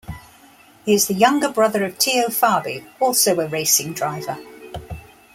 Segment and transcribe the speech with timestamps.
[0.83, 4.39] He is the younger brother of Teo Fabi, also a racing driver.